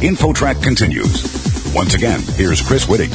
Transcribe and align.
InfoTrack 0.00 0.62
continues. 0.62 1.74
Once 1.74 1.92
again, 1.92 2.22
here's 2.34 2.62
Chris 2.66 2.86
Whitting. 2.86 3.10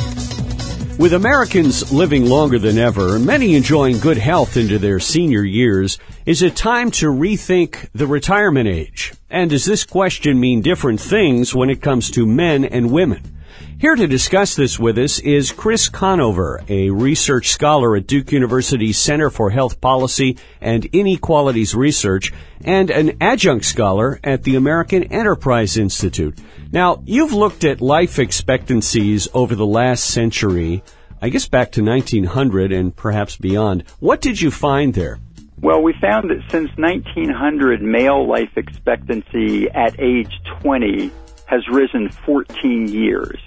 With 1.00 1.13
Americans 1.13 1.92
living 1.92 2.28
longer 2.28 2.60
than 2.60 2.78
ever, 2.78 3.18
many 3.18 3.56
enjoying 3.56 3.97
good 3.97 4.20
health 4.20 4.56
into 4.56 4.78
their 4.78 4.99
senior 4.99 5.44
years, 5.44 5.98
is 6.28 6.44
it 6.44 6.56
time 6.56 6.92
to 6.92 7.08
rethink 7.08 7.90
the 7.96 8.06
retirement 8.06 8.70
age? 8.70 9.13
And 9.31 9.49
does 9.49 9.66
this 9.66 9.84
question 9.84 10.40
mean 10.40 10.62
different 10.62 11.02
things 11.02 11.56
when 11.56 11.71
it 11.71 11.81
comes 11.81 12.12
to 12.12 12.28
men 12.28 12.63
and 12.63 12.92
women? 12.92 13.35
Here 13.78 13.96
to 13.96 14.08
discuss 14.08 14.56
this 14.56 14.79
with 14.79 14.97
us 14.97 15.19
is 15.19 15.51
Chris 15.51 15.90
Conover, 15.90 16.63
a 16.70 16.90
research 16.90 17.49
scholar 17.49 17.95
at 17.95 18.08
Duke 18.08 18.31
University's 18.31 18.98
Center 18.98 19.30
for 19.30 19.49
Health 19.49 19.81
Policy 19.81 20.38
and 20.61 20.85
Inequalities 20.85 21.75
Research 21.75 22.31
and 22.63 22.89
an 22.89 23.17
adjunct 23.21 23.66
scholar 23.66 24.20
at 24.23 24.44
the 24.44 24.55
American 24.55 25.03
Enterprise 25.03 25.77
Institute. 25.77 26.39
Now, 26.71 27.03
you've 27.05 27.33
looked 27.33 27.63
at 27.63 27.81
life 27.81 28.17
expectancies 28.17 29.27
over 29.33 29.55
the 29.55 29.66
last 29.66 30.05
century, 30.05 30.83
I 31.22 31.30
guess 31.30 31.47
back 31.47 31.72
to 31.73 31.83
1900 31.83 32.72
and 32.72 32.95
perhaps 32.95 33.35
beyond. 33.35 33.83
What 33.99 34.22
did 34.22 34.41
you 34.41 34.52
find 34.52 34.94
there? 34.94 35.19
Well, 35.61 35.81
we 35.81 35.94
found 36.02 36.30
that 36.30 36.44
since 36.49 36.69
1900, 36.77 37.81
male 37.81 38.27
life 38.27 38.55
expectancy 38.55 39.69
at 39.69 39.99
age 39.99 40.31
20 40.61 41.11
has 41.45 41.67
risen 41.70 42.09
14 42.09 42.88
years. 42.88 43.40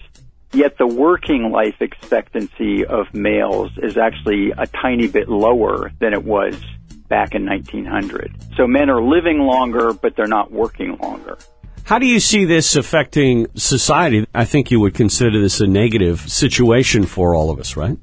Yet 0.53 0.79
the 0.79 0.87
working 0.87 1.51
life 1.51 1.77
expectancy 1.81 2.85
of 2.85 3.13
males 3.13 3.71
is 3.83 3.99
actually 3.99 4.53
a 4.57 4.67
tiny 4.67 5.09
bit 5.09 5.29
lower 5.29 5.91
than 6.01 6.15
it 6.15 6.25
was 6.25 6.55
back 7.09 7.35
in 7.35 7.45
1900. 7.45 8.33
So 8.57 8.67
men 8.67 8.89
are 8.89 9.03
living 9.03 9.41
longer, 9.41 9.93
but 9.93 10.17
they're 10.17 10.27
not 10.27 10.51
working 10.51 10.97
longer. 11.03 11.39
How 11.85 11.99
do 11.99 12.07
you 12.07 12.21
see 12.21 12.45
this 12.45 12.77
affecting 12.77 13.47
society? 13.55 14.27
I 14.35 14.45
think 14.45 14.71
you 14.71 14.79
would 14.81 14.95
consider 14.95 15.41
this 15.41 15.61
a 15.61 15.67
negative 15.67 16.21
situation 16.21 17.05
for 17.05 17.35
all 17.35 17.51
of 17.51 17.59
us, 17.59 17.77
right? 17.77 17.97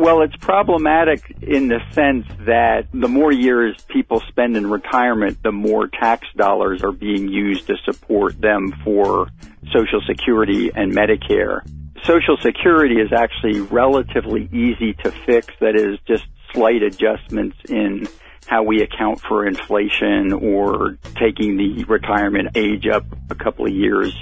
Well, 0.00 0.22
it's 0.22 0.36
problematic 0.36 1.30
in 1.42 1.68
the 1.68 1.78
sense 1.92 2.24
that 2.46 2.86
the 2.90 3.06
more 3.06 3.30
years 3.30 3.76
people 3.88 4.20
spend 4.28 4.56
in 4.56 4.66
retirement, 4.66 5.42
the 5.42 5.52
more 5.52 5.88
tax 5.88 6.26
dollars 6.34 6.82
are 6.82 6.90
being 6.90 7.28
used 7.28 7.66
to 7.66 7.76
support 7.84 8.40
them 8.40 8.72
for 8.82 9.28
Social 9.70 10.00
Security 10.06 10.70
and 10.74 10.90
Medicare. 10.90 11.60
Social 12.04 12.38
Security 12.38 12.94
is 12.94 13.12
actually 13.12 13.60
relatively 13.60 14.48
easy 14.54 14.94
to 15.04 15.10
fix. 15.26 15.48
That 15.60 15.76
is 15.76 15.98
just 16.08 16.24
slight 16.54 16.82
adjustments 16.82 17.58
in 17.68 18.08
how 18.46 18.62
we 18.62 18.80
account 18.80 19.20
for 19.20 19.46
inflation 19.46 20.32
or 20.32 20.96
taking 21.16 21.58
the 21.58 21.84
retirement 21.84 22.56
age 22.56 22.86
up 22.86 23.04
a 23.28 23.34
couple 23.34 23.66
of 23.66 23.72
years 23.74 24.14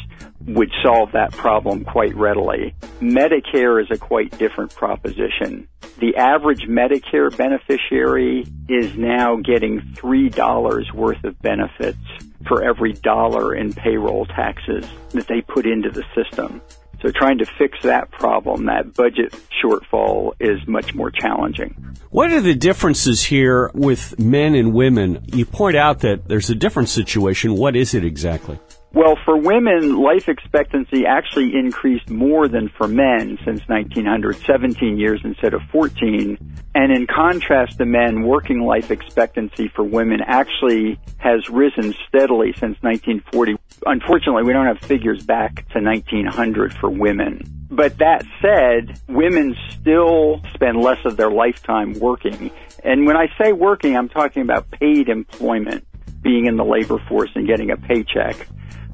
would 0.48 0.70
solve 0.82 1.12
that 1.12 1.32
problem 1.32 1.84
quite 1.84 2.16
readily. 2.16 2.74
Medicare 3.00 3.82
is 3.82 3.90
a 3.90 3.98
quite 3.98 4.36
different 4.38 4.74
proposition. 4.74 5.68
The 5.98 6.16
average 6.16 6.62
Medicare 6.68 7.34
beneficiary 7.36 8.46
is 8.68 8.96
now 8.96 9.36
getting 9.36 9.80
$3 9.94 10.94
worth 10.94 11.24
of 11.24 11.40
benefits 11.42 11.98
for 12.46 12.64
every 12.64 12.94
dollar 12.94 13.54
in 13.54 13.72
payroll 13.72 14.26
taxes 14.26 14.86
that 15.10 15.26
they 15.26 15.40
put 15.42 15.66
into 15.66 15.90
the 15.90 16.04
system. 16.14 16.62
So 17.02 17.10
trying 17.10 17.38
to 17.38 17.46
fix 17.58 17.78
that 17.82 18.10
problem, 18.10 18.66
that 18.66 18.94
budget 18.94 19.34
shortfall 19.62 20.32
is 20.40 20.58
much 20.66 20.94
more 20.94 21.10
challenging. 21.10 21.94
What 22.10 22.32
are 22.32 22.40
the 22.40 22.54
differences 22.54 23.22
here 23.22 23.70
with 23.74 24.18
men 24.18 24.54
and 24.54 24.72
women? 24.72 25.24
You 25.26 25.44
point 25.44 25.76
out 25.76 26.00
that 26.00 26.26
there's 26.26 26.50
a 26.50 26.54
different 26.54 26.88
situation. 26.88 27.54
What 27.54 27.76
is 27.76 27.94
it 27.94 28.04
exactly? 28.04 28.58
Well, 28.98 29.16
for 29.24 29.36
women, 29.36 29.94
life 29.94 30.28
expectancy 30.28 31.06
actually 31.06 31.54
increased 31.54 32.10
more 32.10 32.48
than 32.48 32.68
for 32.68 32.88
men 32.88 33.38
since 33.44 33.60
1900, 33.68 34.38
17 34.44 34.98
years 34.98 35.20
instead 35.22 35.54
of 35.54 35.62
14. 35.70 36.36
And 36.74 36.90
in 36.90 37.06
contrast 37.06 37.78
to 37.78 37.84
men, 37.84 38.24
working 38.24 38.60
life 38.62 38.90
expectancy 38.90 39.68
for 39.68 39.84
women 39.84 40.18
actually 40.26 40.98
has 41.18 41.48
risen 41.48 41.94
steadily 42.08 42.54
since 42.54 42.76
1940. 42.82 43.54
Unfortunately, 43.86 44.42
we 44.42 44.52
don't 44.52 44.66
have 44.66 44.80
figures 44.80 45.24
back 45.24 45.68
to 45.68 45.80
1900 45.80 46.74
for 46.74 46.90
women. 46.90 47.42
But 47.70 47.98
that 47.98 48.24
said, 48.42 49.00
women 49.06 49.54
still 49.78 50.42
spend 50.54 50.76
less 50.76 50.98
of 51.04 51.16
their 51.16 51.30
lifetime 51.30 51.92
working. 52.00 52.50
And 52.82 53.06
when 53.06 53.16
I 53.16 53.28
say 53.40 53.52
working, 53.52 53.96
I'm 53.96 54.08
talking 54.08 54.42
about 54.42 54.68
paid 54.72 55.08
employment, 55.08 55.86
being 56.20 56.46
in 56.46 56.56
the 56.56 56.64
labor 56.64 56.98
force 57.08 57.30
and 57.36 57.46
getting 57.46 57.70
a 57.70 57.76
paycheck. 57.76 58.48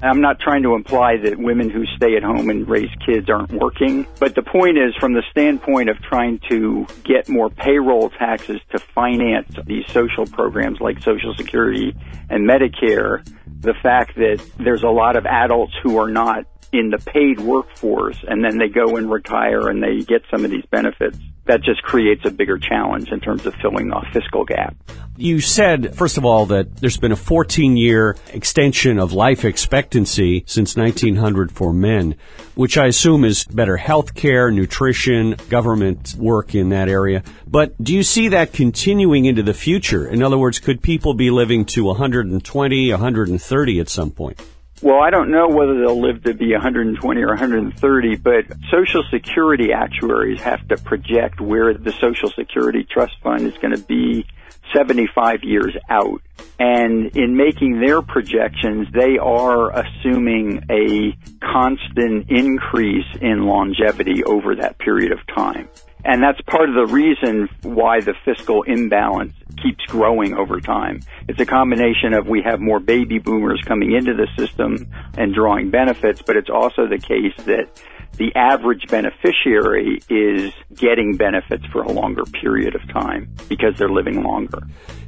I'm 0.04 0.20
not 0.20 0.38
trying 0.38 0.62
to 0.64 0.74
imply 0.74 1.16
that 1.16 1.38
women 1.38 1.70
who 1.70 1.86
stay 1.96 2.16
at 2.16 2.22
home 2.22 2.50
and 2.50 2.68
raise 2.68 2.90
kids 3.06 3.30
aren't 3.30 3.52
working, 3.52 4.06
but 4.20 4.34
the 4.34 4.42
point 4.42 4.76
is 4.76 4.94
from 5.00 5.14
the 5.14 5.22
standpoint 5.30 5.88
of 5.88 6.00
trying 6.02 6.40
to 6.50 6.86
get 7.04 7.28
more 7.28 7.48
payroll 7.48 8.10
taxes 8.10 8.60
to 8.72 8.78
finance 8.78 9.54
these 9.66 9.86
social 9.88 10.26
programs 10.26 10.80
like 10.80 11.02
Social 11.02 11.34
Security 11.34 11.94
and 12.28 12.48
Medicare, 12.48 13.24
the 13.60 13.74
fact 13.82 14.16
that 14.16 14.44
there's 14.58 14.82
a 14.82 14.88
lot 14.88 15.16
of 15.16 15.24
adults 15.26 15.72
who 15.82 15.96
are 15.98 16.10
not 16.10 16.44
in 16.74 16.90
the 16.90 16.98
paid 16.98 17.38
workforce 17.38 18.18
and 18.26 18.44
then 18.44 18.58
they 18.58 18.68
go 18.68 18.96
and 18.96 19.08
retire 19.08 19.68
and 19.68 19.80
they 19.80 20.00
get 20.00 20.22
some 20.28 20.44
of 20.44 20.50
these 20.50 20.66
benefits 20.66 21.16
that 21.46 21.62
just 21.62 21.82
creates 21.82 22.22
a 22.24 22.30
bigger 22.30 22.58
challenge 22.58 23.10
in 23.10 23.20
terms 23.20 23.46
of 23.46 23.54
filling 23.62 23.88
the 23.88 24.04
fiscal 24.12 24.44
gap. 24.44 24.74
You 25.16 25.40
said, 25.40 25.94
first 25.94 26.18
of 26.18 26.24
all, 26.24 26.46
that 26.46 26.78
there's 26.78 26.96
been 26.96 27.12
a 27.12 27.16
14 27.16 27.76
year 27.76 28.16
extension 28.32 28.98
of 28.98 29.12
life 29.12 29.44
expectancy 29.44 30.42
since 30.46 30.76
1900 30.76 31.52
for 31.52 31.72
men, 31.72 32.16
which 32.56 32.76
I 32.76 32.86
assume 32.86 33.24
is 33.24 33.44
better 33.44 33.76
health 33.76 34.14
care, 34.14 34.50
nutrition, 34.50 35.36
government 35.48 36.16
work 36.18 36.56
in 36.56 36.70
that 36.70 36.88
area. 36.88 37.22
But 37.46 37.80
do 37.82 37.94
you 37.94 38.02
see 38.02 38.28
that 38.28 38.52
continuing 38.52 39.26
into 39.26 39.44
the 39.44 39.54
future? 39.54 40.08
In 40.08 40.24
other 40.24 40.38
words, 40.38 40.58
could 40.58 40.82
people 40.82 41.14
be 41.14 41.30
living 41.30 41.66
to 41.66 41.84
120, 41.84 42.90
130 42.90 43.80
at 43.80 43.88
some 43.88 44.10
point? 44.10 44.40
Well, 44.82 45.00
I 45.00 45.10
don't 45.10 45.30
know 45.30 45.48
whether 45.48 45.78
they'll 45.78 46.00
live 46.00 46.24
to 46.24 46.34
be 46.34 46.52
120 46.52 47.22
or 47.22 47.28
130, 47.28 48.16
but 48.16 48.44
Social 48.70 49.02
Security 49.10 49.72
actuaries 49.72 50.40
have 50.42 50.66
to 50.68 50.76
project 50.76 51.40
where 51.40 51.72
the 51.72 51.92
Social 51.92 52.28
Security 52.30 52.84
Trust 52.84 53.14
Fund 53.22 53.42
is 53.42 53.54
going 53.58 53.74
to 53.74 53.82
be 53.82 54.26
75 54.74 55.44
years 55.44 55.74
out. 55.88 56.20
And 56.58 57.16
in 57.16 57.36
making 57.36 57.80
their 57.80 58.02
projections, 58.02 58.88
they 58.92 59.16
are 59.18 59.70
assuming 59.70 60.64
a 60.70 61.16
constant 61.40 62.30
increase 62.30 63.06
in 63.20 63.46
longevity 63.46 64.24
over 64.24 64.56
that 64.56 64.78
period 64.78 65.12
of 65.12 65.18
time. 65.34 65.68
And 66.04 66.22
that's 66.22 66.40
part 66.42 66.68
of 66.68 66.74
the 66.74 66.92
reason 66.92 67.48
why 67.62 68.00
the 68.00 68.14
fiscal 68.24 68.62
imbalance 68.62 69.32
keeps 69.62 69.84
growing 69.86 70.34
over 70.34 70.60
time. 70.60 71.00
It's 71.28 71.40
a 71.40 71.46
combination 71.46 72.12
of 72.12 72.26
we 72.26 72.42
have 72.42 72.60
more 72.60 72.78
baby 72.78 73.18
boomers 73.18 73.62
coming 73.64 73.92
into 73.92 74.14
the 74.14 74.28
system 74.36 74.86
and 75.16 75.32
drawing 75.32 75.70
benefits, 75.70 76.20
but 76.20 76.36
it's 76.36 76.50
also 76.50 76.86
the 76.86 76.98
case 76.98 77.34
that 77.46 77.68
the 78.16 78.34
average 78.34 78.86
beneficiary 78.88 80.00
is 80.08 80.52
getting 80.74 81.16
benefits 81.16 81.64
for 81.66 81.82
a 81.82 81.90
longer 81.90 82.24
period 82.24 82.74
of 82.74 82.86
time 82.88 83.28
because 83.48 83.76
they're 83.78 83.88
living 83.88 84.22
longer. 84.22 84.62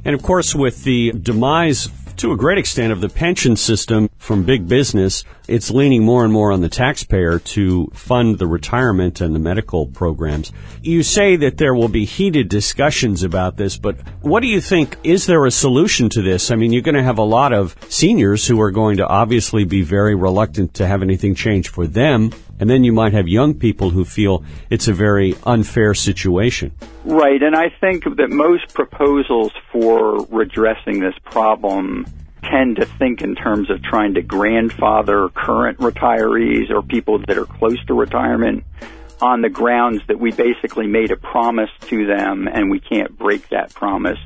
And 0.05 0.13
of 0.13 0.21
course, 0.21 0.53
with 0.55 0.83
the 0.83 1.11
demise 1.11 1.89
to 2.17 2.31
a 2.31 2.37
great 2.37 2.57
extent 2.57 2.91
of 2.91 2.99
the 2.99 3.09
pension 3.09 3.55
system 3.55 4.09
from 4.17 4.43
big 4.43 4.67
business, 4.67 5.23
it's 5.47 5.69
leaning 5.69 6.03
more 6.03 6.23
and 6.23 6.33
more 6.33 6.51
on 6.51 6.61
the 6.61 6.69
taxpayer 6.69 7.37
to 7.37 7.87
fund 7.93 8.39
the 8.39 8.47
retirement 8.47 9.21
and 9.21 9.35
the 9.35 9.39
medical 9.39 9.85
programs. 9.85 10.51
You 10.81 11.03
say 11.03 11.35
that 11.37 11.57
there 11.57 11.75
will 11.75 11.89
be 11.89 12.05
heated 12.05 12.49
discussions 12.49 13.21
about 13.21 13.57
this, 13.57 13.77
but 13.77 13.97
what 14.21 14.41
do 14.41 14.47
you 14.47 14.59
think? 14.59 14.97
Is 15.03 15.27
there 15.27 15.45
a 15.45 15.51
solution 15.51 16.09
to 16.09 16.23
this? 16.23 16.49
I 16.49 16.55
mean, 16.55 16.73
you're 16.73 16.81
going 16.81 16.95
to 16.95 17.03
have 17.03 17.19
a 17.19 17.23
lot 17.23 17.53
of 17.53 17.75
seniors 17.87 18.47
who 18.47 18.59
are 18.61 18.71
going 18.71 18.97
to 18.97 19.07
obviously 19.07 19.63
be 19.63 19.83
very 19.83 20.15
reluctant 20.15 20.73
to 20.75 20.87
have 20.87 21.03
anything 21.03 21.35
change 21.35 21.69
for 21.69 21.85
them. 21.85 22.31
And 22.59 22.69
then 22.69 22.83
you 22.83 22.91
might 22.91 23.13
have 23.13 23.27
young 23.27 23.53
people 23.53 23.91
who 23.91 24.03
feel 24.03 24.43
it's 24.69 24.87
a 24.87 24.93
very 24.93 25.35
unfair 25.45 25.93
situation. 25.93 26.71
Right, 27.05 27.41
and 27.41 27.55
I 27.55 27.69
think 27.79 28.03
that 28.03 28.29
most 28.29 28.73
proposals 28.73 29.51
for 29.71 30.25
redressing 30.25 30.99
this 30.99 31.15
problem 31.23 32.05
tend 32.43 32.77
to 32.77 32.85
think 32.85 33.21
in 33.21 33.35
terms 33.35 33.69
of 33.69 33.81
trying 33.83 34.13
to 34.15 34.21
grandfather 34.21 35.29
current 35.29 35.77
retirees 35.79 36.69
or 36.69 36.81
people 36.81 37.19
that 37.27 37.37
are 37.37 37.45
close 37.45 37.83
to 37.85 37.93
retirement 37.93 38.63
on 39.21 39.41
the 39.41 39.49
grounds 39.49 40.01
that 40.07 40.19
we 40.19 40.31
basically 40.31 40.87
made 40.87 41.11
a 41.11 41.17
promise 41.17 41.69
to 41.81 42.05
them 42.05 42.47
and 42.47 42.69
we 42.69 42.79
can't 42.79 43.17
break 43.17 43.49
that 43.49 43.73
promise 43.73 44.19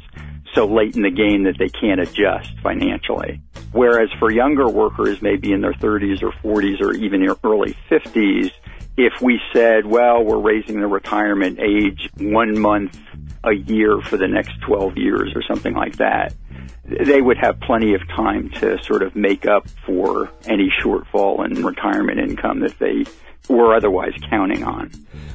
so 0.53 0.65
late 0.65 0.95
in 0.95 1.01
the 1.01 1.11
game 1.11 1.43
that 1.43 1.57
they 1.57 1.69
can't 1.69 1.99
adjust 1.99 2.57
financially. 2.59 3.41
Whereas 3.71 4.09
for 4.19 4.31
younger 4.31 4.67
workers, 4.67 5.21
maybe 5.21 5.53
in 5.53 5.61
their 5.61 5.73
30s 5.73 6.21
or 6.21 6.31
40s 6.31 6.81
or 6.81 6.93
even 6.93 7.23
early 7.43 7.77
50s, 7.89 8.51
if 8.97 9.21
we 9.21 9.39
said, 9.53 9.85
well, 9.85 10.23
we're 10.23 10.39
raising 10.39 10.81
the 10.81 10.87
retirement 10.87 11.59
age 11.59 12.09
one 12.17 12.59
month 12.59 12.99
a 13.43 13.53
year 13.53 14.01
for 14.01 14.17
the 14.17 14.27
next 14.27 14.59
12 14.61 14.97
years 14.97 15.31
or 15.35 15.41
something 15.43 15.73
like 15.73 15.97
that, 15.97 16.33
they 16.83 17.21
would 17.21 17.37
have 17.37 17.59
plenty 17.59 17.93
of 17.93 18.07
time 18.09 18.49
to 18.49 18.81
sort 18.83 19.03
of 19.03 19.15
make 19.15 19.45
up 19.45 19.67
for 19.85 20.29
any 20.45 20.71
shortfall 20.81 21.45
in 21.45 21.63
retirement 21.63 22.19
income 22.19 22.59
that 22.61 22.77
they 22.79 23.05
were 23.49 23.75
otherwise 23.75 24.13
counting 24.29 24.63
on. 24.63 24.91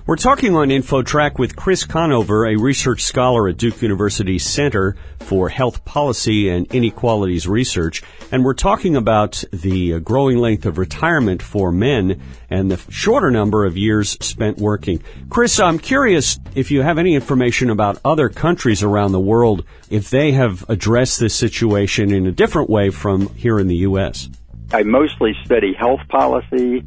We're 0.06 0.14
talking 0.14 0.54
on 0.54 0.69
InfoTrack 0.69 1.37
with 1.37 1.56
Chris 1.56 1.84
Conover, 1.84 2.46
a 2.46 2.56
research 2.56 3.02
scholar 3.02 3.48
at 3.48 3.56
Duke 3.56 3.82
University's 3.82 4.44
Center 4.44 4.94
for 5.19 5.48
Health 5.48 5.84
Policy 5.84 6.48
and 6.48 6.72
Inequalities 6.72 7.48
Research, 7.48 8.04
and 8.31 8.44
we're 8.44 8.54
talking 8.54 8.94
about 8.94 9.43
the 9.52 9.94
uh, 9.94 9.98
growing 9.98 10.38
length 10.38 10.64
of 10.64 10.78
retirement 10.78 11.43
for 11.43 11.72
men 11.72 12.22
and 12.48 12.70
the 12.70 12.81
shorter 12.88 13.32
number 13.32 13.64
of 13.64 13.76
years 13.76 14.16
spent 14.20 14.58
working. 14.58 15.02
Chris, 15.28 15.58
I'm 15.58 15.81
curious 15.81 16.38
if 16.54 16.70
you 16.70 16.82
have 16.82 16.98
any 16.98 17.16
information 17.16 17.69
about 17.69 17.98
other 18.04 18.28
countries 18.28 18.84
around 18.84 19.10
the 19.10 19.19
world, 19.19 19.64
if 19.90 20.10
they 20.10 20.31
have 20.32 20.64
addressed 20.69 21.19
this 21.19 21.34
situation 21.37 22.12
in 22.12 22.27
a 22.27 22.33
different 22.33 22.71
way 22.71 22.91
from 22.91 23.35
here 23.35 23.59
in 23.59 23.69
the 23.69 23.77
U.S. 23.77 24.29
I 24.73 24.83
mostly 24.83 25.35
study 25.44 25.75
health 25.79 26.00
policy 26.09 26.85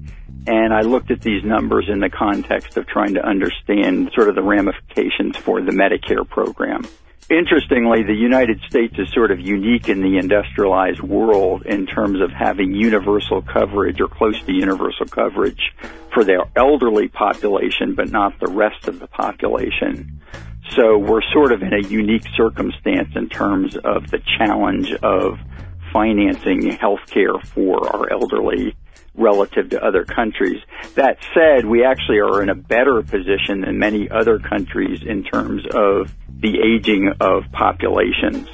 and 0.47 0.73
I 0.73 0.81
looked 0.81 1.11
at 1.11 1.21
these 1.21 1.43
numbers 1.43 1.85
in 1.89 1.99
the 1.99 2.09
context 2.09 2.77
of 2.77 2.87
trying 2.87 3.13
to 3.15 3.25
understand 3.25 4.11
sort 4.15 4.29
of 4.29 4.35
the 4.35 4.41
ramifications 4.41 5.37
for 5.37 5.61
the 5.61 5.71
Medicare 5.71 6.27
program. 6.27 6.87
Interestingly, 7.29 8.01
the 8.01 8.15
United 8.15 8.59
States 8.67 8.95
is 8.97 9.11
sort 9.13 9.29
of 9.29 9.39
unique 9.39 9.87
in 9.87 10.01
the 10.01 10.17
industrialized 10.17 11.01
world 11.01 11.63
in 11.67 11.85
terms 11.85 12.21
of 12.21 12.31
having 12.31 12.73
universal 12.73 13.43
coverage 13.43 14.01
or 14.01 14.07
close 14.07 14.41
to 14.41 14.51
universal 14.51 15.05
coverage 15.05 15.71
for 16.11 16.23
their 16.23 16.45
elderly 16.55 17.07
population, 17.07 17.93
but 17.93 18.09
not 18.09 18.39
the 18.39 18.51
rest 18.51 18.87
of 18.87 18.99
the 18.99 19.05
population. 19.05 20.19
So 20.75 20.97
we're 20.97 21.21
sort 21.33 21.51
of 21.51 21.61
in 21.63 21.73
a 21.73 21.87
unique 21.87 22.25
circumstance 22.35 23.09
in 23.15 23.27
terms 23.29 23.75
of 23.75 24.09
the 24.11 24.21
challenge 24.37 24.93
of 24.93 25.39
financing 25.91 26.71
health 26.71 26.99
care 27.07 27.39
for 27.39 27.95
our 27.95 28.11
elderly 28.11 28.75
relative 29.15 29.71
to 29.71 29.83
other 29.83 30.05
countries. 30.05 30.61
That 30.95 31.17
said, 31.33 31.65
we 31.65 31.83
actually 31.83 32.19
are 32.19 32.43
in 32.43 32.49
a 32.49 32.55
better 32.55 33.01
position 33.01 33.61
than 33.61 33.79
many 33.79 34.09
other 34.09 34.37
countries 34.39 35.01
in 35.03 35.23
terms 35.23 35.63
of 35.73 36.13
the 36.29 36.59
aging 36.59 37.13
of 37.19 37.43
populations. 37.51 38.47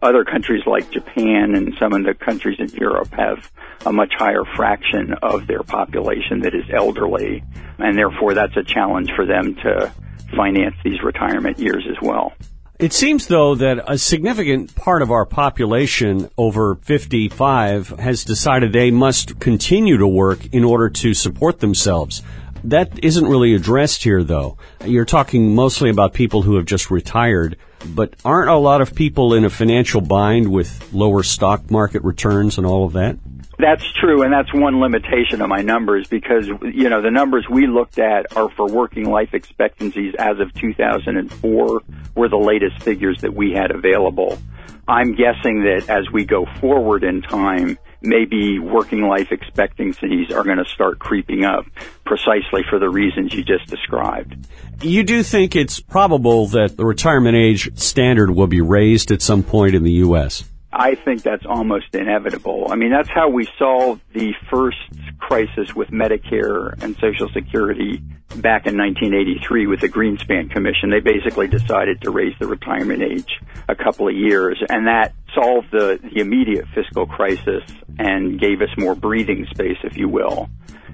Other 0.00 0.24
countries 0.24 0.62
like 0.66 0.90
Japan 0.90 1.54
and 1.54 1.74
some 1.80 1.92
of 1.92 2.04
the 2.04 2.14
countries 2.14 2.58
in 2.60 2.68
Europe 2.68 3.12
have 3.12 3.50
a 3.84 3.92
much 3.92 4.12
higher 4.16 4.44
fraction 4.54 5.14
of 5.22 5.46
their 5.46 5.62
population 5.62 6.40
that 6.40 6.54
is 6.54 6.64
elderly, 6.72 7.42
and 7.78 7.98
therefore 7.98 8.34
that's 8.34 8.56
a 8.56 8.62
challenge 8.62 9.10
for 9.16 9.26
them 9.26 9.56
to 9.56 9.92
finance 10.34 10.74
these 10.84 11.02
retirement 11.02 11.58
years 11.58 11.84
as 11.88 11.96
well. 12.02 12.32
It 12.78 12.92
seems, 12.92 13.28
though, 13.28 13.54
that 13.54 13.82
a 13.86 13.96
significant 13.96 14.74
part 14.74 15.00
of 15.00 15.10
our 15.10 15.24
population 15.24 16.28
over 16.36 16.74
55 16.74 17.88
has 17.98 18.22
decided 18.22 18.72
they 18.72 18.90
must 18.90 19.40
continue 19.40 19.96
to 19.96 20.06
work 20.06 20.44
in 20.52 20.62
order 20.62 20.90
to 20.90 21.14
support 21.14 21.60
themselves. 21.60 22.22
That 22.64 23.02
isn't 23.02 23.26
really 23.26 23.54
addressed 23.54 24.04
here, 24.04 24.22
though. 24.22 24.58
You're 24.84 25.06
talking 25.06 25.54
mostly 25.54 25.88
about 25.88 26.12
people 26.12 26.42
who 26.42 26.56
have 26.56 26.66
just 26.66 26.90
retired, 26.90 27.56
but 27.94 28.14
aren't 28.26 28.50
a 28.50 28.56
lot 28.56 28.82
of 28.82 28.94
people 28.94 29.32
in 29.32 29.46
a 29.46 29.50
financial 29.50 30.02
bind 30.02 30.52
with 30.52 30.92
lower 30.92 31.22
stock 31.22 31.70
market 31.70 32.02
returns 32.02 32.58
and 32.58 32.66
all 32.66 32.84
of 32.84 32.92
that? 32.92 33.16
That's 33.58 33.84
true, 33.92 34.22
and 34.22 34.32
that's 34.32 34.52
one 34.52 34.80
limitation 34.80 35.40
of 35.40 35.48
my 35.48 35.62
numbers 35.62 36.08
because, 36.08 36.46
you 36.46 36.90
know, 36.90 37.00
the 37.00 37.10
numbers 37.10 37.46
we 37.50 37.66
looked 37.66 37.98
at 37.98 38.36
are 38.36 38.50
for 38.50 38.68
working 38.68 39.08
life 39.08 39.32
expectancies 39.32 40.14
as 40.18 40.38
of 40.40 40.52
2004 40.54 41.82
were 42.14 42.28
the 42.28 42.36
latest 42.36 42.82
figures 42.82 43.22
that 43.22 43.34
we 43.34 43.52
had 43.52 43.70
available. 43.70 44.38
I'm 44.88 45.14
guessing 45.14 45.64
that 45.64 45.86
as 45.88 46.10
we 46.12 46.24
go 46.24 46.46
forward 46.60 47.02
in 47.02 47.22
time, 47.22 47.78
maybe 48.02 48.58
working 48.58 49.02
life 49.02 49.32
expectancies 49.32 50.30
are 50.30 50.44
going 50.44 50.58
to 50.58 50.64
start 50.66 50.98
creeping 50.98 51.44
up 51.44 51.64
precisely 52.04 52.62
for 52.68 52.78
the 52.78 52.88
reasons 52.88 53.34
you 53.34 53.42
just 53.42 53.66
described. 53.66 54.36
You 54.82 55.02
do 55.02 55.22
think 55.22 55.56
it's 55.56 55.80
probable 55.80 56.46
that 56.48 56.76
the 56.76 56.84
retirement 56.84 57.36
age 57.36 57.76
standard 57.78 58.30
will 58.30 58.46
be 58.46 58.60
raised 58.60 59.10
at 59.10 59.22
some 59.22 59.42
point 59.42 59.74
in 59.74 59.82
the 59.82 59.92
U.S.? 59.92 60.44
I 60.78 60.94
think 60.94 61.22
that's 61.22 61.46
almost 61.46 61.94
inevitable. 61.94 62.66
I 62.70 62.76
mean, 62.76 62.90
that's 62.90 63.08
how 63.08 63.30
we 63.30 63.48
solved 63.58 64.02
the 64.12 64.34
first 64.50 64.76
crisis 65.18 65.74
with 65.74 65.88
Medicare 65.88 66.80
and 66.82 66.94
Social 66.98 67.30
Security 67.30 68.02
back 68.36 68.66
in 68.66 68.76
1983 68.76 69.66
with 69.68 69.80
the 69.80 69.88
Greenspan 69.88 70.50
Commission. 70.50 70.90
They 70.90 71.00
basically 71.00 71.48
decided 71.48 72.02
to 72.02 72.10
raise 72.10 72.34
the 72.38 72.46
retirement 72.46 73.02
age 73.02 73.40
a 73.68 73.74
couple 73.74 74.06
of 74.06 74.14
years, 74.14 74.62
and 74.68 74.86
that 74.86 75.14
solved 75.34 75.68
the, 75.72 75.98
the 76.02 76.20
immediate 76.20 76.66
fiscal 76.74 77.06
crisis 77.06 77.62
and 77.98 78.38
gave 78.38 78.60
us 78.60 78.68
more 78.76 78.94
breathing 78.94 79.46
space, 79.50 79.78
if 79.82 79.96
you 79.96 80.10
will. 80.10 80.50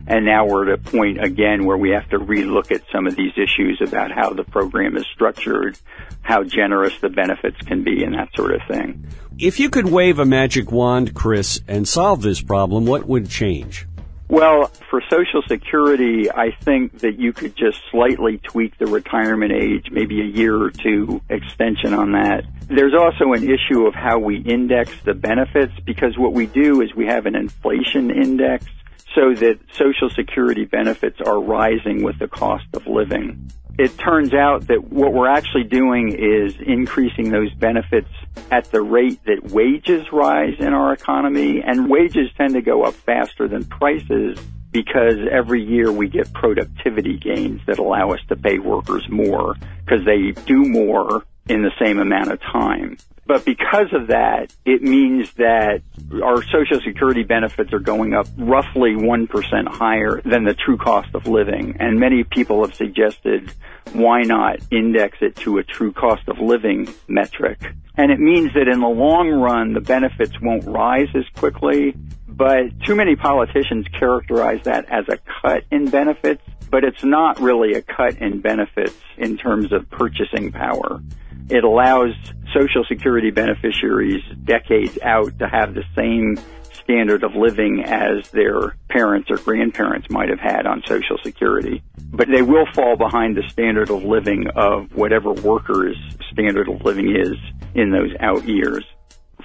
And 0.06 0.24
now 0.24 0.46
we're 0.46 0.72
at 0.72 0.78
a 0.78 0.82
point 0.82 1.22
again 1.22 1.64
where 1.64 1.76
we 1.76 1.90
have 1.90 2.08
to 2.10 2.18
relook 2.18 2.72
at 2.72 2.82
some 2.92 3.06
of 3.06 3.16
these 3.16 3.32
issues 3.36 3.80
about 3.80 4.10
how 4.10 4.32
the 4.32 4.44
program 4.44 4.96
is 4.96 5.06
structured, 5.14 5.78
how 6.22 6.42
generous 6.42 6.98
the 7.00 7.08
benefits 7.08 7.56
can 7.58 7.84
be, 7.84 8.02
and 8.04 8.14
that 8.14 8.28
sort 8.34 8.54
of 8.54 8.60
thing. 8.68 9.06
If 9.38 9.60
you 9.60 9.70
could 9.70 9.88
wave 9.88 10.18
a 10.18 10.24
magic 10.24 10.72
wand, 10.72 11.14
Chris, 11.14 11.60
and 11.68 11.86
solve 11.86 12.22
this 12.22 12.42
problem, 12.42 12.84
what 12.84 13.06
would 13.06 13.28
change? 13.28 13.86
Well, 14.32 14.70
for 14.88 15.02
Social 15.10 15.42
Security, 15.46 16.30
I 16.30 16.56
think 16.62 17.00
that 17.00 17.18
you 17.18 17.34
could 17.34 17.54
just 17.54 17.78
slightly 17.90 18.38
tweak 18.38 18.78
the 18.78 18.86
retirement 18.86 19.52
age, 19.52 19.90
maybe 19.90 20.22
a 20.22 20.24
year 20.24 20.56
or 20.56 20.70
two 20.70 21.20
extension 21.28 21.92
on 21.92 22.12
that. 22.12 22.44
There's 22.66 22.94
also 22.94 23.34
an 23.34 23.44
issue 23.44 23.86
of 23.86 23.94
how 23.94 24.18
we 24.20 24.38
index 24.38 24.90
the 25.04 25.12
benefits 25.12 25.74
because 25.84 26.16
what 26.16 26.32
we 26.32 26.46
do 26.46 26.80
is 26.80 26.94
we 26.94 27.06
have 27.08 27.26
an 27.26 27.34
inflation 27.34 28.10
index 28.10 28.64
so 29.14 29.34
that 29.34 29.58
Social 29.72 30.10
Security 30.10 30.64
benefits 30.64 31.20
are 31.20 31.40
rising 31.40 32.02
with 32.02 32.18
the 32.18 32.28
cost 32.28 32.66
of 32.74 32.86
living. 32.86 33.50
It 33.78 33.98
turns 33.98 34.34
out 34.34 34.66
that 34.68 34.84
what 34.84 35.12
we're 35.12 35.28
actually 35.28 35.64
doing 35.64 36.12
is 36.12 36.54
increasing 36.60 37.30
those 37.30 37.52
benefits 37.54 38.10
at 38.50 38.70
the 38.70 38.82
rate 38.82 39.24
that 39.24 39.50
wages 39.50 40.12
rise 40.12 40.56
in 40.58 40.74
our 40.74 40.92
economy, 40.92 41.62
and 41.62 41.88
wages 41.88 42.30
tend 42.36 42.54
to 42.54 42.62
go 42.62 42.84
up 42.84 42.94
faster 42.94 43.48
than 43.48 43.64
prices 43.64 44.38
because 44.72 45.16
every 45.30 45.62
year 45.62 45.92
we 45.92 46.08
get 46.08 46.32
productivity 46.32 47.18
gains 47.18 47.60
that 47.66 47.78
allow 47.78 48.10
us 48.10 48.20
to 48.28 48.36
pay 48.36 48.58
workers 48.58 49.06
more 49.10 49.54
because 49.84 50.04
they 50.04 50.32
do 50.46 50.64
more 50.64 51.24
in 51.48 51.62
the 51.62 51.72
same 51.78 51.98
amount 51.98 52.30
of 52.30 52.40
time. 52.40 52.96
But 53.32 53.46
because 53.46 53.94
of 53.94 54.08
that, 54.08 54.52
it 54.66 54.82
means 54.82 55.32
that 55.38 55.80
our 56.22 56.42
Social 56.42 56.82
Security 56.84 57.22
benefits 57.22 57.72
are 57.72 57.78
going 57.78 58.12
up 58.12 58.26
roughly 58.36 58.90
1% 58.90 59.68
higher 59.68 60.20
than 60.22 60.44
the 60.44 60.52
true 60.52 60.76
cost 60.76 61.14
of 61.14 61.26
living. 61.26 61.78
And 61.80 61.98
many 61.98 62.24
people 62.24 62.62
have 62.62 62.74
suggested 62.74 63.50
why 63.94 64.24
not 64.24 64.58
index 64.70 65.16
it 65.22 65.34
to 65.36 65.56
a 65.56 65.62
true 65.62 65.92
cost 65.92 66.28
of 66.28 66.40
living 66.40 66.92
metric. 67.08 67.58
And 67.96 68.12
it 68.12 68.20
means 68.20 68.52
that 68.52 68.68
in 68.68 68.80
the 68.80 68.86
long 68.86 69.30
run, 69.30 69.72
the 69.72 69.80
benefits 69.80 70.38
won't 70.42 70.66
rise 70.66 71.08
as 71.14 71.24
quickly. 71.34 71.94
But 72.28 72.78
too 72.84 72.94
many 72.94 73.16
politicians 73.16 73.86
characterize 73.98 74.60
that 74.64 74.90
as 74.90 75.06
a 75.08 75.18
cut 75.40 75.64
in 75.70 75.88
benefits, 75.88 76.42
but 76.70 76.84
it's 76.84 77.02
not 77.02 77.40
really 77.40 77.72
a 77.72 77.80
cut 77.80 78.18
in 78.18 78.42
benefits 78.42 79.00
in 79.16 79.38
terms 79.38 79.72
of 79.72 79.88
purchasing 79.88 80.52
power. 80.52 81.00
It 81.48 81.64
allows 81.64 82.12
Social 82.52 82.84
Security 82.84 83.30
beneficiaries 83.30 84.22
decades 84.44 84.98
out 85.02 85.38
to 85.38 85.48
have 85.48 85.74
the 85.74 85.84
same 85.96 86.36
standard 86.72 87.22
of 87.22 87.34
living 87.34 87.82
as 87.84 88.28
their 88.30 88.76
parents 88.88 89.30
or 89.30 89.36
grandparents 89.36 90.10
might 90.10 90.28
have 90.28 90.40
had 90.40 90.66
on 90.66 90.82
Social 90.86 91.18
Security. 91.22 91.82
But 92.10 92.28
they 92.28 92.42
will 92.42 92.66
fall 92.74 92.96
behind 92.96 93.36
the 93.36 93.48
standard 93.48 93.90
of 93.90 94.04
living 94.04 94.48
of 94.54 94.94
whatever 94.94 95.32
workers' 95.32 95.96
standard 96.32 96.68
of 96.68 96.84
living 96.84 97.14
is 97.16 97.36
in 97.74 97.90
those 97.90 98.10
out 98.20 98.46
years. 98.46 98.84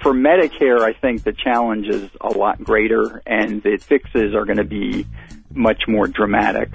For 0.02 0.12
Medicare, 0.12 0.80
I 0.80 0.92
think 0.92 1.24
the 1.24 1.32
challenge 1.32 1.88
is 1.88 2.08
a 2.20 2.28
lot 2.28 2.62
greater 2.62 3.22
and 3.26 3.62
the 3.62 3.78
fixes 3.78 4.34
are 4.34 4.44
going 4.44 4.58
to 4.58 4.64
be 4.64 5.06
much 5.52 5.88
more 5.88 6.06
dramatic. 6.06 6.70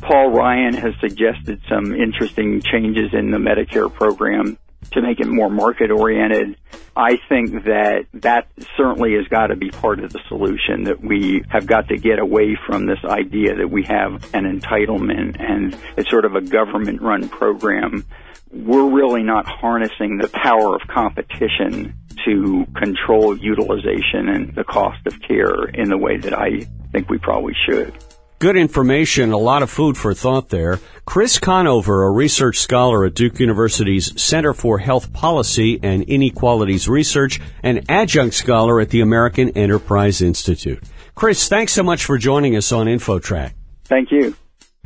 Paul 0.00 0.30
Ryan 0.30 0.74
has 0.74 0.94
suggested 1.00 1.60
some 1.68 1.92
interesting 1.92 2.62
changes 2.62 3.12
in 3.12 3.30
the 3.30 3.38
Medicare 3.38 3.92
program 3.92 4.58
to 4.92 5.02
make 5.02 5.20
it 5.20 5.26
more 5.26 5.50
market 5.50 5.90
oriented. 5.90 6.56
I 6.96 7.18
think 7.28 7.64
that 7.64 8.06
that 8.14 8.48
certainly 8.76 9.14
has 9.14 9.28
got 9.28 9.48
to 9.48 9.56
be 9.56 9.70
part 9.70 10.00
of 10.00 10.12
the 10.12 10.20
solution 10.28 10.84
that 10.84 11.00
we 11.00 11.44
have 11.48 11.66
got 11.66 11.88
to 11.88 11.96
get 11.96 12.18
away 12.18 12.58
from 12.66 12.86
this 12.86 12.98
idea 13.04 13.56
that 13.56 13.70
we 13.70 13.84
have 13.84 14.34
an 14.34 14.44
entitlement 14.44 15.40
and 15.40 15.76
it's 15.96 16.10
sort 16.10 16.24
of 16.24 16.34
a 16.34 16.40
government 16.40 17.02
run 17.02 17.28
program. 17.28 18.04
We're 18.50 18.88
really 18.88 19.22
not 19.22 19.46
harnessing 19.46 20.18
the 20.18 20.28
power 20.28 20.74
of 20.74 20.82
competition 20.88 21.94
to 22.24 22.66
control 22.74 23.36
utilization 23.36 24.28
and 24.28 24.54
the 24.54 24.64
cost 24.64 25.06
of 25.06 25.20
care 25.20 25.64
in 25.66 25.88
the 25.88 25.98
way 25.98 26.16
that 26.16 26.34
I 26.34 26.66
think 26.92 27.08
we 27.08 27.18
probably 27.18 27.54
should. 27.68 27.92
Good 28.40 28.56
information, 28.56 29.32
a 29.32 29.36
lot 29.36 29.64
of 29.64 29.70
food 29.70 29.96
for 29.96 30.14
thought 30.14 30.48
there. 30.50 30.78
Chris 31.04 31.40
Conover, 31.40 32.04
a 32.04 32.10
research 32.12 32.58
scholar 32.58 33.04
at 33.04 33.14
Duke 33.14 33.40
University's 33.40 34.20
Center 34.22 34.54
for 34.54 34.78
Health 34.78 35.12
Policy 35.12 35.80
and 35.82 36.04
Inequalities 36.04 36.88
Research, 36.88 37.40
and 37.64 37.84
adjunct 37.90 38.36
scholar 38.36 38.80
at 38.80 38.90
the 38.90 39.00
American 39.00 39.48
Enterprise 39.56 40.22
Institute. 40.22 40.84
Chris, 41.16 41.48
thanks 41.48 41.72
so 41.72 41.82
much 41.82 42.04
for 42.04 42.16
joining 42.16 42.54
us 42.54 42.70
on 42.70 42.86
InfoTrack. 42.86 43.54
Thank 43.86 44.12
you. 44.12 44.36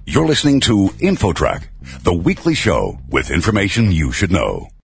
You're 0.06 0.26
listening 0.26 0.61
to 0.61 0.88
InfoTrack, 1.00 1.64
the 2.04 2.14
weekly 2.14 2.54
show 2.54 3.00
with 3.11 3.30
information 3.30 3.92
you 3.92 4.12
should 4.12 4.32
know. 4.32 4.73